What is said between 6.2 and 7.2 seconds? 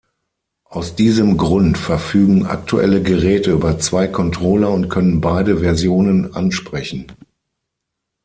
ansprechen.